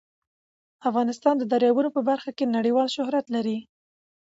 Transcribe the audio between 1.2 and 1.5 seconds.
د